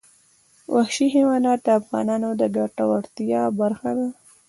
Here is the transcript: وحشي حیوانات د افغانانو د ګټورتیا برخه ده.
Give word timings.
وحشي 0.75 1.05
حیوانات 1.15 1.59
د 1.63 1.67
افغانانو 1.79 2.29
د 2.41 2.43
ګټورتیا 2.57 3.43
برخه 3.59 3.89
ده. 3.97 4.07